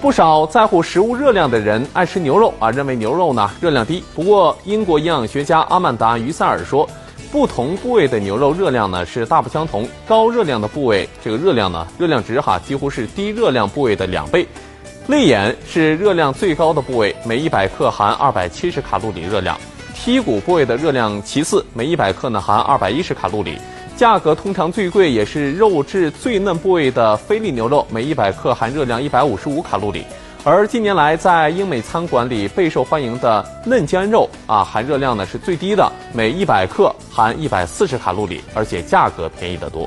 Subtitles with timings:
[0.00, 4.02] 不少在乎食物热量的人爱吃牛肉啊，认为牛肉呢热量低。
[4.14, 6.88] 不过，英国营养学家阿曼达·于塞尔说，
[7.30, 9.86] 不同部位的牛肉热量呢是大不相同。
[10.08, 14.46] 高热量的部位，这个热量呢，热量值哈几乎是低热量部位的两倍。
[15.06, 19.54] 肋眼是热量最高的部位，每一百克含二百七十卡路里热量。
[19.94, 23.58] 剔骨部位的热量其次，每一百克呢含二百一十卡路里。
[24.00, 30.06] 价格通常最贵也是肉质最嫩部位的菲力牛肉，每一百克含热量一百五十五卡路里。
[30.42, 39.86] 而近年来在英美餐馆里备受欢迎的嫩肩肉啊，含热量呢是最低的，每一百克含一百四十卡路里，而且价格便宜得多。